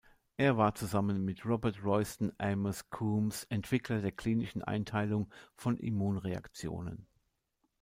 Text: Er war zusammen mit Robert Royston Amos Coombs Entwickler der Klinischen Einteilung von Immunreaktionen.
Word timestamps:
Er 0.35 0.57
war 0.57 0.73
zusammen 0.73 1.23
mit 1.25 1.45
Robert 1.45 1.83
Royston 1.83 2.33
Amos 2.39 2.89
Coombs 2.89 3.43
Entwickler 3.49 4.01
der 4.01 4.11
Klinischen 4.11 4.63
Einteilung 4.63 5.29
von 5.53 5.77
Immunreaktionen. 5.77 7.05